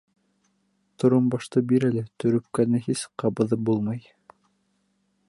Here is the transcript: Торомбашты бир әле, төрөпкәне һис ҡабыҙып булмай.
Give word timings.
Торомбашты 1.03 1.63
бир 1.73 1.85
әле, 1.91 2.03
төрөпкәне 2.23 2.83
һис 2.87 3.07
ҡабыҙып 3.25 3.65
булмай. 3.71 4.03